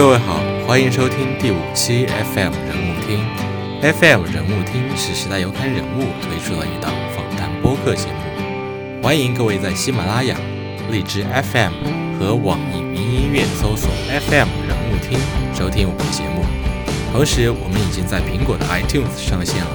[0.00, 3.22] 各位好，欢迎收听第五期 FM 人物听。
[3.82, 10.34] FM 人物听是时代周刊人物推出的一档访谈播客节目，欢迎各位在喜马拉雅、
[10.90, 11.72] 荔枝 FM
[12.18, 15.18] 和网易云音乐搜索 FM 人物听
[15.54, 16.46] 收听我们的节目。
[17.12, 19.70] 同时，我们已经在苹果的 iTunes 上线了。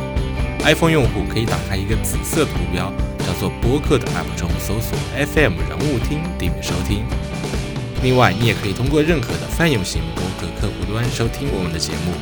[0.63, 4.97] iPhone 用户可以打开一个紫色图标，叫做播客的 App 中搜索
[5.35, 7.05] FM 人物听订阅收听。
[8.05, 12.13] 另外，你也可以通过任何的泛用型播客客户端收听我们的节目。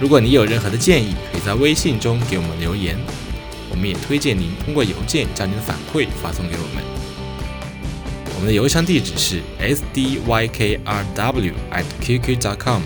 [0.00, 2.96] 如果你有任何的建议，可以在微信中给我们留言，
[3.68, 6.82] 我们也推荐您通过邮件将您的反馈发送给我们。
[8.34, 12.80] 我们的邮箱地址是 s d y k r w at qq.com，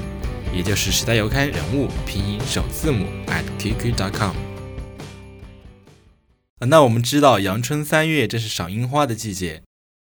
[0.52, 4.34] 也就是时代周刊人物拼音首字母 at qq.com。
[6.66, 9.62] 那我们知道，阳春三月正是赏樱花的季节。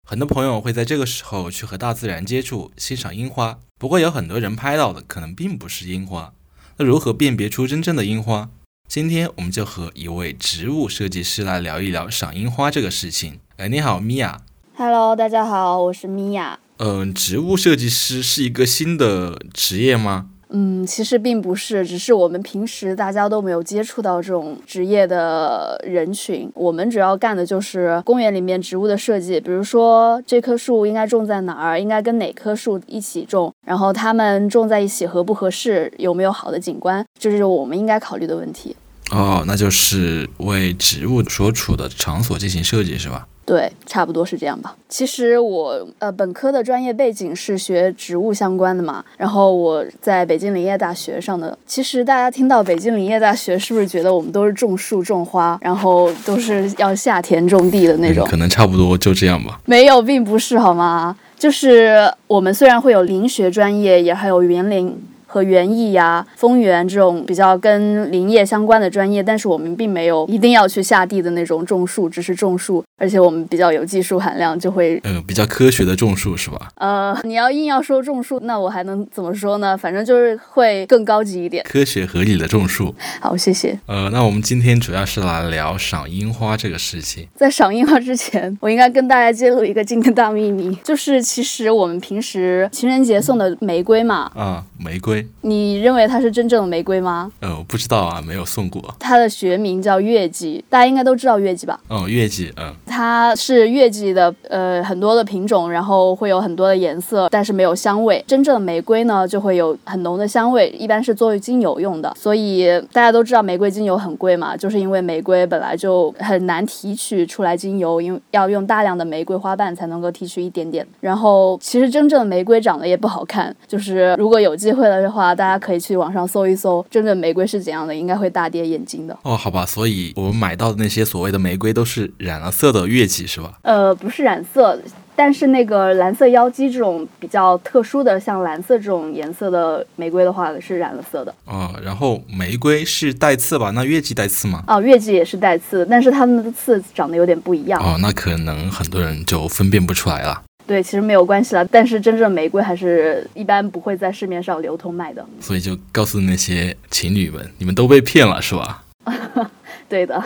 [0.06, 3.58] 很多朋友会在这个时候去和大自然接触，欣赏樱花。
[3.78, 6.34] 不过有很多人拍到的可能并不是樱花。
[6.76, 8.50] 那如何辨别出真正的樱花？
[8.86, 13.40] 今天我们就和一位植物设计师来聊一聊赏樱花这个事情。
[13.56, 14.42] 哎，你好，米娅。
[14.76, 16.58] Hello，大家好，我是米娅。
[16.76, 20.28] 嗯，植物设计师是一个新的职业吗？
[20.56, 26.48] 嗯，其实并不是，只是我们平时大家都没有接触到这种职业的人群。
[26.54, 38.76] 我们主要干的就是公园里面植物的设计，比如说这棵树应该种在哪儿，应该跟哪棵树一起种，然后它们种在一起合不合适，有没有好的景观，这是我们应该考虑的问题。
[39.14, 43.28] 哦，那就是为植物所处的场所进行设计，是吧？
[43.46, 44.74] 对，差不多是这样吧。
[44.88, 51.56] 其实我呃本科的专业背景是学植物相关的嘛，然后我在北京林业大学上的。
[51.66, 58.26] 其实大家听到北京林业大学，是不是觉得我们都是种树种花，然后都是要下田种地的那种？
[58.26, 59.60] 可能差不多就这样吧。
[59.66, 61.14] 没有，并不是好吗？
[61.38, 64.98] 就是我们虽然会有林学专业，也还有园林。
[65.34, 76.68] 和园艺呀、丰园这种比较跟林业相关的专业，但是我们并没有一定要去下地的那种种树，只是种树，而且我们比较有技术含量，就会呃比较科学的种树是吧？
[76.76, 79.76] 呃， 你要硬要说种树，那我还能怎么说呢？
[79.76, 82.94] 反正就是会更高级一点，科学合理的种树。
[83.20, 83.76] 好，谢谢。
[83.86, 87.26] 呃，那我们今天主要是来聊赏樱花这个事情。
[87.34, 95.23] 在赏樱花之前，我应该跟大家揭露一个惊天大秘密，就是其实我们平时情人节送的玫瑰嘛，啊，玫瑰。
[95.42, 97.30] 你认为它是真正的玫瑰吗？
[97.40, 98.82] 呃，我不知道啊，没有送过。
[98.98, 101.78] 它的学名叫月季，大家应该都知道月季吧？
[101.88, 108.24] 哦，月季，嗯，它是月季的呃很多的品种，然后会有很多的颜色，但是没有香味。
[108.26, 112.12] 真正的玫瑰呢，就会有很浓的香味，一般是作为精油用的。
[112.16, 120.86] 所以大家都知道玫瑰精油很贵嘛，就是因为玫瑰本来就很难提取出来精油，因为要用大量的玫瑰花瓣才能够提取一点点。
[121.00, 129.16] 然后其实真正的玫瑰长得也不好看，就是如果有机会了的话，大家可以去网上搜一搜，真正玫瑰是怎样的，应该会大跌眼镜的。
[129.22, 133.54] 哦，好吧，所以我们买到的那些所谓的玫瑰都是染了色的月季是吧？
[133.62, 134.76] 呃，不是染色，
[135.14, 141.32] 但是那个蓝色妖姬这种比较特殊的，像蓝色这种颜色的玫瑰的话，是染了色的。
[141.44, 143.70] 哦，然后玫瑰是带刺吧？
[143.70, 144.64] 那月季带刺吗？
[144.66, 147.80] 哦，月季也是带刺，但是它们的刺长得有点不一样。
[147.80, 150.42] 哦，那可能很多人就分辨不出来了。
[150.66, 151.64] 对，其实没有关系了。
[151.64, 155.24] 但是真正玫瑰还是一般不会在市面上流通卖的。
[155.40, 158.84] 所以就告诉那些情侣们，你们都被骗了，是吧？
[159.88, 160.22] 对的。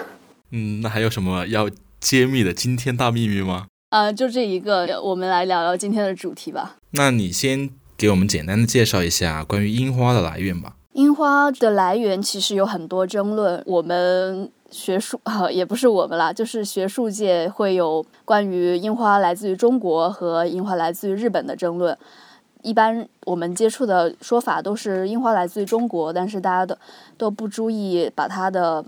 [0.52, 1.68] 嗯，那还有什么要
[2.00, 3.66] 揭秘的惊天大秘密吗？
[3.90, 6.76] 呃，就这一个，我们来聊聊今天的主题吧。
[6.92, 10.74] 那你先给我们简单的介绍一下关于樱花的来源吧。
[10.92, 14.50] 樱花的来源其实有很多争论，我们。
[14.70, 21.96] 学术 啊，也不是我们啦，就是学术界会有关于樱花来自于中国和樱花来自于日本的争论。
[22.62, 26.76] 一般我们接触的说法都是樱花来自于中国，但是大家都
[27.16, 28.84] 都不注意把它的。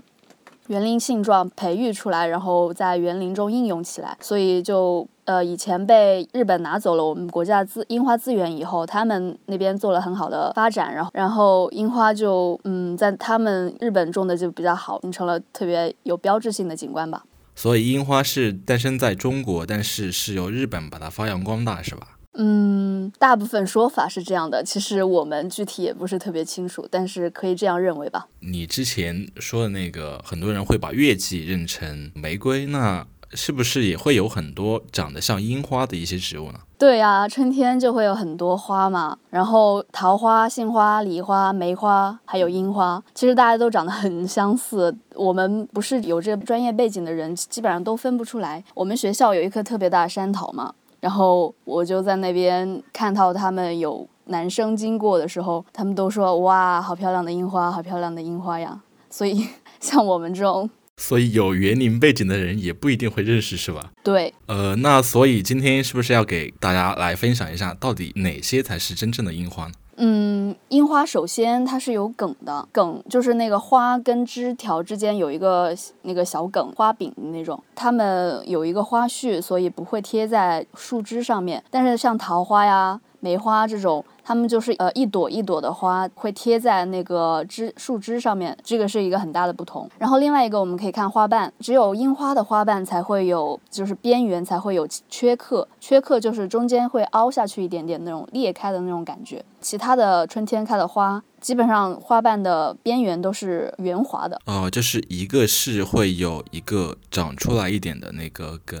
[0.67, 17.23] 园林性状培育出来，然后在园林中应用起来，所以就呃以前被日本拿走了我们国家资樱花资源以后，他们那边做了很好的发展，然后然后樱花就嗯在他们日本种的就比较好，形成了特别有标志性的景观吧。
[17.55, 22.17] 所以樱花是诞生在中国，但是是由日本把它发扬光大，是吧？
[22.33, 28.25] 嗯，大部分说法是这样的，其实我们具体也不是特别清楚，但是可以这样认为吧。
[28.39, 36.59] 你之前说的那个，很多人会把月季认成玫瑰，那是不是也会有很多长得像樱花的一些植物呢？
[36.77, 44.95] 对呀，春天就会有很多花嘛，然后桃花、杏花、梨花、梅花，还有樱花，其实大家都长得很相似。
[45.15, 48.63] 我们不是有这个专业背景的人，基本上都分不出来。
[48.73, 50.73] 我们学校有一棵特别大的山桃嘛。
[50.99, 58.79] 然后我就在那边看到他们有男生经过的时候，他们都说哇，好漂亮的樱花，好漂亮的樱花呀。
[59.09, 59.47] 所以
[59.79, 60.69] 像我们这种，
[61.01, 63.91] 所以有园林背景的人也不一定会认识，是吧？
[64.03, 69.71] 对，呃，那所以今天是不是要给大家来分享一下，到底哪些才是真正的樱花呢？
[69.97, 77.61] 嗯，樱花首先它是有梗的，梗就是那个花跟枝条之间有一个那个小梗，花柄的那种。
[77.75, 81.63] 它们有一个花序，所以不会贴在树枝上面。
[81.69, 84.03] 但是像桃花呀、梅花这种。
[84.23, 89.89] 它们就是呃一朵一朵的花会贴在那个枝树枝上面，这个是一个很大的不同。
[89.97, 99.43] 然后另外一个我们可以看花瓣，只有樱花的花瓣才会有，就是边缘才会有缺刻，缺刻就是中间会凹下去一点点那种裂开的那种感觉。
[99.59, 104.39] 其他的春天开的花，基本上花瓣的边缘都是圆滑的。
[104.45, 108.79] 哦，就是一个是会有一个长出来一点的那个梗。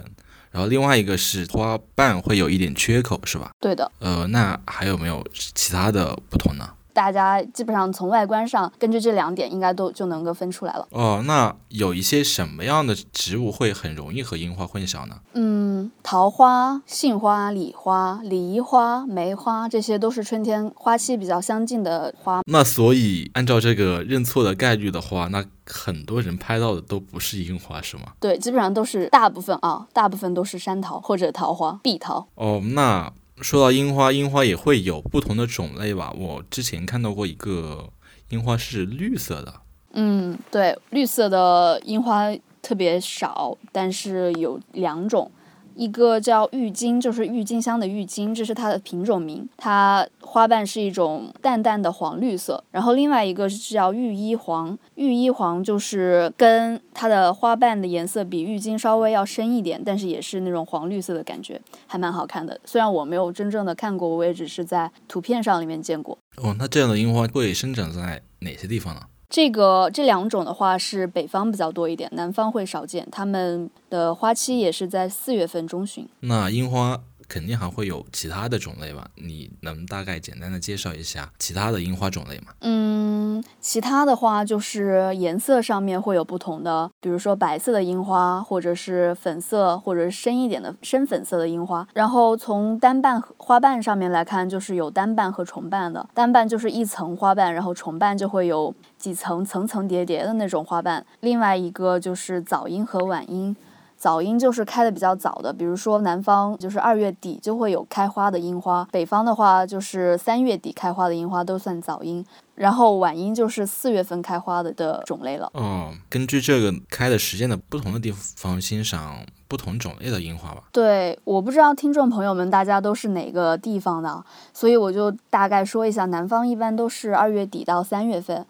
[0.51, 3.51] 然后另外一个是花瓣会有一点缺口，是吧？
[3.59, 3.91] 对的。
[3.99, 6.69] 呃，那还有没有其他的不同呢？
[6.93, 10.85] 大家基本上从外观上，根据这两点，应该都就能够分出来了。
[10.91, 15.15] 哦，那有一些什么样的植物会很容易和樱花混淆呢？
[15.31, 22.41] 嗯，桃花、杏花、李花、梨花、梅花，这些都是春天花期比较相近的花。
[22.45, 28.13] 那所以按照这个认错的概率的话，那很多人拍到的都不是樱花，是吗？
[28.19, 32.27] 对，基本上都是大部分啊，大部分都是山桃或者桃花、碧桃。
[32.35, 33.11] 哦，那。
[33.41, 36.13] 说到樱花，樱花也会有不同的种类吧？
[36.15, 37.89] 我之前看到过一个
[38.29, 39.51] 樱花是绿色的。
[39.93, 42.31] 嗯，对，绿色的樱花
[42.61, 45.31] 特别少，但是有两种。
[45.75, 49.47] 一个叫郁金，就是郁金香的郁金，这是它的品种名。
[49.57, 52.63] 它花瓣是一种淡淡的黄绿色。
[52.71, 62.59] 然后另外一个是叫玉衣黄，玉衣黄就是跟它的花瓣的颜色比郁金稍微要深一点，但是也是那种黄绿色的感觉，还蛮好看的。
[62.65, 66.17] 虽然我没有真正的看过，我也只是在图片上里面见过。
[66.37, 69.01] 哦，那这样的樱花会生长在哪些地方呢？
[69.31, 73.07] 这个这两种的话是北方比较多一点，南方会少见。
[73.09, 76.07] 它们的花期也是在四月份中旬。
[76.19, 76.99] 那樱花。
[77.31, 79.09] 肯定还会有其他的种类吧？
[79.15, 82.47] 你能大概简单的介绍一下其他的樱花种类吗？
[82.59, 91.87] 嗯，其他的话就是颜色上面会有不同的，比如说白色的樱花，或者是粉色，或者是深一点的深粉色的樱花。
[91.93, 96.09] 然后从单瓣花瓣上面来看，就是有单瓣和重瓣的。
[96.13, 101.05] 单瓣就是一层花瓣，然后重瓣就会有几层层层叠叠的那种花瓣。
[101.21, 103.55] 另外一个就是早樱和晚樱。
[104.01, 112.25] 早樱就是开的比较早的，比如说南方就是二月底就会有开花的樱花，北方的话就是三月底开花的樱花都算早樱，
[112.55, 115.51] 然后晚樱就是四月份开花的的种类了。
[115.53, 119.17] 嗯，根据这个开的时间的不同的地方欣赏
[119.47, 120.63] 不同种类的樱花吧。
[120.71, 128.43] 对，我不知道听众朋友们大家都是哪个地方的，所以我就大概说一下，南方一般都是二月底到三月份，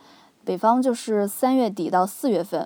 [0.45, 2.65] 北方就是三月底到四月份。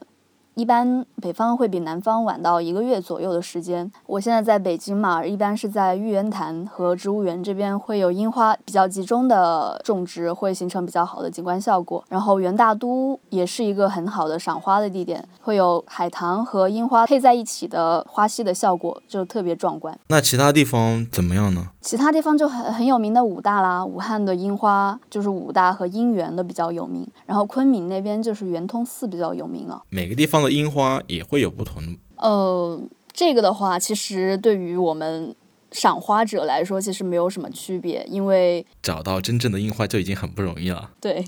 [0.56, 3.92] 一般北方会比南方晚到一个月左右的时间。
[4.08, 12.02] 我现在在北京嘛，一般是在玉渊潭和植物园这边会有樱花比较集中的种植，会形成比较好的景观效果。
[12.08, 20.00] 然后元大都也是一个很好的赏花的地点，会有海棠和樱花配在一起的花溪的效果，就特别壮观。
[20.08, 21.68] 那其他地方怎么样呢？
[21.82, 27.06] 其他地方就很很有名的武大啦，武汉的樱花就是武大和樱园的比较有名。
[27.26, 29.84] 然后昆明那边就是圆通寺比较有名了。
[29.90, 30.45] 每个地方。
[30.50, 31.98] 樱花也会有不同。
[32.18, 35.36] 呃，这个的话，其实对于我们
[35.72, 40.92] 赏花者来说，其实没有什么区别，因为找到真正的樱花就已经很不容易了。
[41.02, 41.26] 对。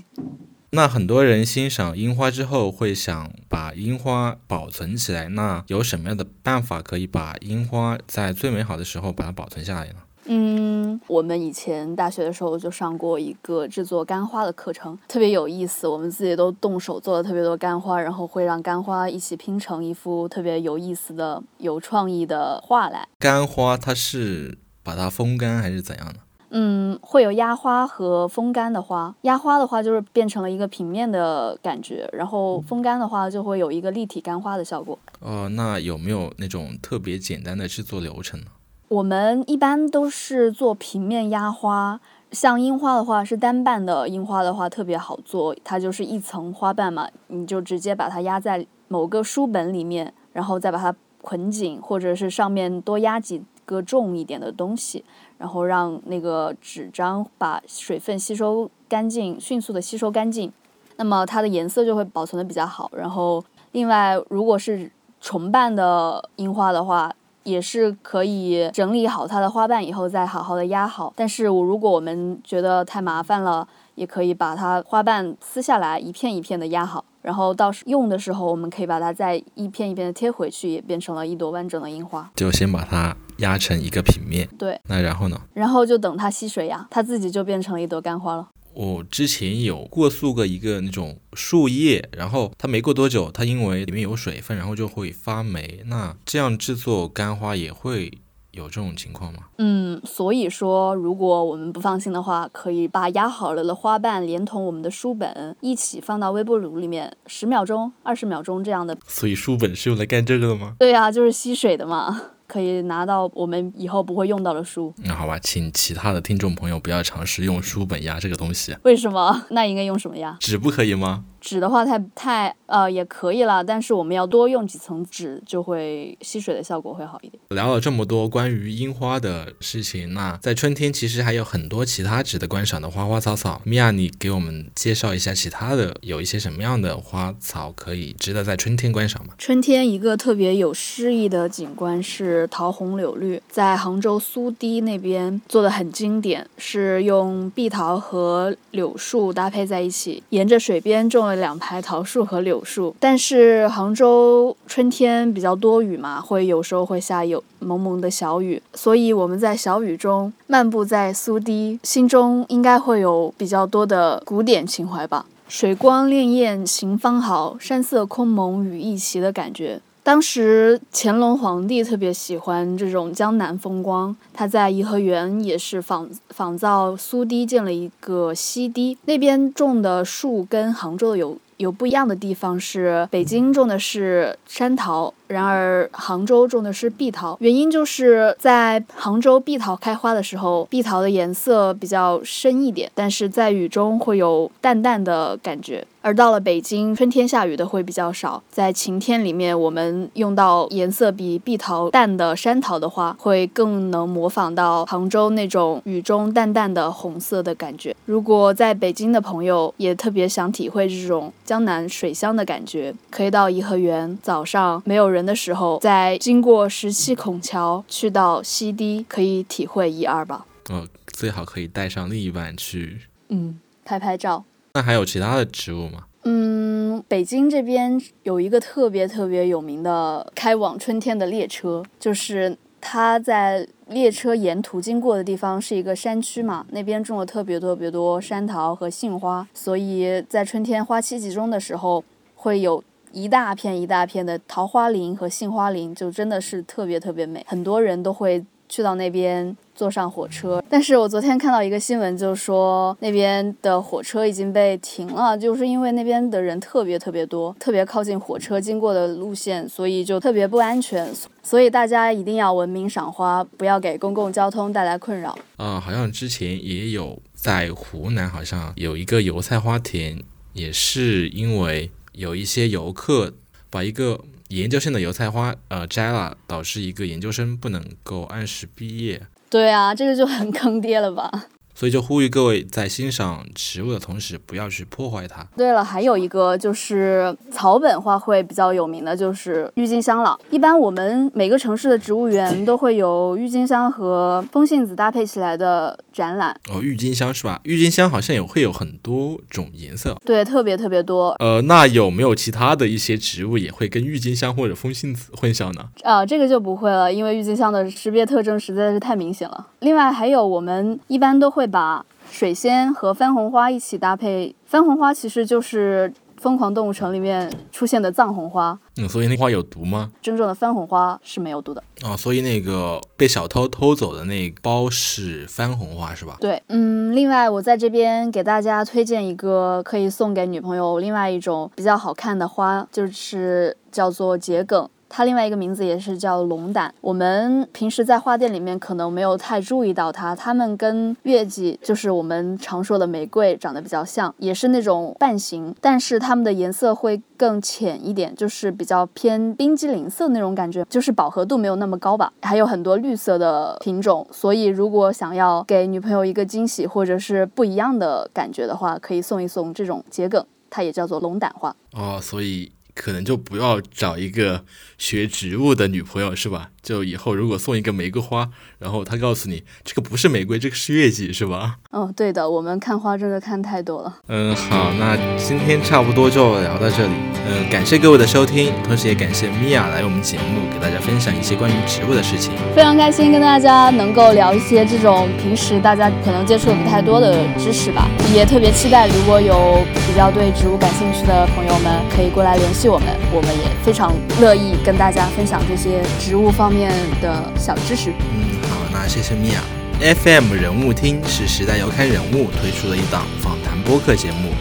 [0.70, 5.28] 那很多人欣赏樱花之后，会想把樱花保存起来。
[5.30, 10.00] 那有什么样的办法可以把樱花在最美好的时候把它保存下来呢？
[10.30, 15.88] 嗯，我们以前大学的时候就上过一个制作干花的课程，特别有意思。
[15.88, 23.08] 我们自己都动手做了特别多干花，然后会让干花一起拼成一幅特别有意思的、有创意的画来。
[23.18, 26.20] 干花它是把它风干还是怎样的？
[26.50, 29.14] 嗯，会有压花和风干的花。
[29.22, 34.98] 压花的话就是变成了一个平面的感觉，然后风干的话就会有一个立体干花的效果。
[35.20, 38.46] 哦，那有没有那种特别简单的制作流程呢？
[38.88, 42.00] 我们一般都是做平面压花，
[42.32, 55.04] 像樱花的话是单瓣的，樱花的话特别好做，它就是一层花瓣嘛，你就直接把它压在某个书本里面，然后再把它捆紧，或者是上面多压几个重一点的东西，
[55.36, 60.50] 然后让那个纸张把水分吸收干净，迅速的吸收干净，
[60.96, 62.90] 那么它的颜色就会保存的比较好。
[62.96, 64.90] 然后另外，如果是
[65.20, 67.14] 重瓣的樱花的话，
[67.48, 71.12] 也是可以整理好它的花瓣以后再好好的压好。
[71.16, 77.04] 但是我如果我们觉得太麻烦了，也可以把它花瓣撕下来，一片一片的压好。
[77.22, 82.30] 然后到时用的时候，我们可以把它再一片一片的贴回去，也变成了一朵完整的樱花。
[82.36, 84.48] 就先把它压成一个平面。
[84.56, 84.80] 对。
[84.88, 85.38] 那然后呢？
[85.52, 88.48] 然后就等它吸水呀，它自己就变成了一朵干花了。
[88.78, 95.80] 我之前有过塑过一个那种树叶，然后它没过多久，它因为里面有水分，然后就会发霉。
[95.86, 98.12] 那这样制作干花也会。
[98.52, 99.40] 有这种情况吗？
[99.58, 108.98] 嗯，所以说，如果我们不放心的话，可以把压好了的花瓣连同我们的书本一起放到微波炉里面十秒钟、二十秒钟这样的。
[109.06, 110.74] 所以书本是用来干这个的吗？
[110.80, 112.20] 对呀，就是吸水的嘛。
[112.48, 114.92] 可以拿到我们以后不会用到的书。
[115.04, 118.74] 那好吧，请其他的听众朋友不要尝试用书本压这个东西。
[118.82, 119.44] 为什么？
[119.50, 120.36] 那应该用什么压？
[120.40, 121.24] 纸不可以吗？
[121.48, 127.42] 纸的话太太呃也可以了，但是我们要多用几层纸，就会吸水的效果会好一点。
[127.48, 133.62] 聊了这么多关于樱花的事情，那在春天其实还有很多其他值得观赏的花花草草。
[133.64, 139.32] 米娅，你给我们介绍一下其他的有一些什么样的花草可以值得在春天观赏吗？
[139.38, 151.37] 春天一个特别有诗意的景观是桃红柳绿，在杭州苏堤那边做的很经典，是用碧桃和柳树搭配在一起，沿着水边种了。
[151.38, 165.26] 两排桃树和柳树，但是杭州春天比较多雨嘛，会有时候会下有蒙蒙的小雨，所以我们在小雨中漫步在苏堤，心中应该会有比较多的古典情怀吧。
[165.48, 169.80] 水光潋滟晴方好，山色空蒙雨亦奇的感觉。
[170.08, 185.12] 当时乾隆皇帝特别喜欢这种江南风光，他在颐和园也是仿仿造苏堤建了一个西堤，那边种的树跟杭州有有不一样的地方，是北京种的是山桃。
[185.28, 195.86] 然而杭州种的是碧桃，原因就是在杭州碧桃开花的时候，碧桃的颜色比较深一点，但是在雨中会有淡淡的感觉。
[196.00, 207.94] 而到了北京，春天下雨的会比较少，在晴天里面，我们用到颜色比碧桃淡的山桃的话，会更能模仿到杭州那种雨中淡淡的红色的感觉。
[208.06, 215.24] 如果在北京的朋友也特别想体会这种江南水乡的感觉，可以到颐和园，早上没有人。
[215.24, 220.46] 的时候，再经过十七孔桥去到西堤，可以体会一二吧。
[220.70, 224.44] 哦，最好可以带上另一半去，嗯，拍拍照。
[224.74, 226.04] 那还有其他的植物吗？
[226.24, 242.04] 嗯，北京这边有一个特别特别有名的开往春天的列车，就是它在列车沿途经过的地方是一个山区嘛，那边种了特别特别多山桃和杏花，所以在春天花期集中的时候
[242.34, 242.82] 会有。
[243.10, 250.60] 一大片一大片的桃花林和杏花林，就真的是特别特别美，很多人都会去到那边坐上火车。
[250.68, 261.08] 但是我昨天看到一个新闻，就说那边的火车已经被停了，就是因为那边的人特别特别多，特别靠近火车经过的路线，所以就特别不安全。
[261.44, 265.38] 所以大家一定要文明赏花，不要给公共交通带来困扰。
[265.56, 270.20] 啊，好像之前也有在湖南，好像有一个油菜花田，
[270.52, 271.92] 也是因为。
[272.18, 273.32] 有一些游客
[273.70, 279.22] 把一个研究生的油菜花呃摘了，导致一个研究生不能够按时毕业。
[279.50, 281.30] 对啊，这个就很坑爹了吧。
[281.78, 285.46] 所以就呼吁各位在欣赏植物的同时，不要去破坏它。
[285.56, 290.36] 对了，还有一个就是草本花卉比较有名的就是郁金香了。
[290.50, 296.50] 一般我们每个城市的植物园都会有郁金香和风信子搭配起来的展览。
[296.68, 297.60] 哦，郁金香是吧？
[297.62, 300.16] 郁金香好像也会有很多种颜色。
[300.24, 301.28] 对，特别特别多。
[301.38, 305.88] 呃，那有没有其他的一些植物也会跟郁金香或者风信子混淆呢？
[306.02, 309.64] 啊，这个就不会了，因为郁金香的识别特征实在是太明显了。
[309.78, 311.67] 另外还有，我们一般都会。
[311.68, 318.78] 把水仙和番红花一起搭配，番红花其实就是《疯狂动物城》里面出现的藏红花。
[318.96, 320.10] 嗯，所以那花有毒吗？
[320.22, 321.82] 真正的番红花是没有毒的。
[322.04, 326.36] 哦，所以那个被小偷偷走的那包是番红花是吧？
[326.40, 334.88] 对，嗯，另外我在这边给大家推荐一个可以送给女朋友另外一种比较好看的花，就是叫做桔梗。
[335.08, 340.34] 它另外一个名字也是叫龙胆，我们平时在花店里面可能没有太注意到它。
[340.34, 352.32] 它们跟月季，就是我们常说的玫瑰，长得比较像，也是那种瓣形，但是它们的颜色会更浅一点，就是比较偏冰激凌色那种感觉，就是饱和度没有那么高吧。
[352.42, 361.74] 还有很多绿色的品种，所以如果想要给女朋友一个惊喜或者是不一样的感觉的话，可以送一送这种桔梗，它也叫做龙胆花。
[361.92, 362.72] 哦，所以。
[362.98, 364.64] 可能就不要找一个
[364.98, 366.72] 学植物的女朋友是吧？
[366.88, 371.76] 就以后如果送一个玫瑰花，然后他告诉你这个不是玫瑰，这个是月季，是吧？
[371.92, 374.14] 嗯，对的，我们看花真的看太多了。
[374.28, 377.12] 嗯，好，那今天差不多就聊到这里。
[377.46, 382.54] 嗯，感谢各位的收听，同时也感谢米娅来我们节目给大家分享一些关于植物的事情。
[382.74, 396.77] 非常开心跟大家能够聊一些这种平时大家可能接触的不太多的知识吧，也特别期待如果有比较对植物感兴趣的朋友们可以过来联系我们，我们也非常乐意跟大家分享这些植物方面
[397.20, 398.10] 的小知识。
[398.10, 399.60] 嗯，好，那谢谢米娅。
[400.00, 404.52] FM 人物听是时代摇刊人物推出的一档访谈播客节目，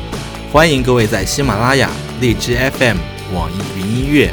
[0.51, 2.97] 欢迎各位在喜马拉雅、荔枝 FM、
[3.35, 4.31] 网易云音乐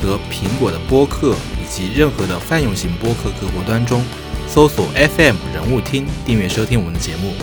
[0.00, 4.02] 和苹果的播客以及任何的泛用型播客客户端中
[4.46, 7.34] 搜索 FM 人物听，订阅收听我们的节目。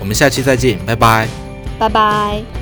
[0.00, 1.28] 我们下期再见，拜拜。
[1.78, 2.55] 拜拜。